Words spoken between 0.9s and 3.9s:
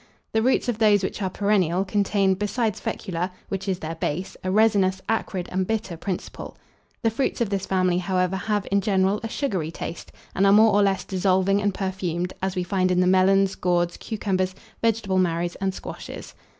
which are perennial contain, besides fecula, which is